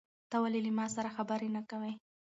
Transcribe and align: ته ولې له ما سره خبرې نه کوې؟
ته 0.29 0.37
ولې 0.43 0.59
له 0.65 0.71
ما 0.77 0.85
سره 0.95 1.09
خبرې 1.17 1.49
نه 1.55 1.61
کوې؟ 1.69 1.91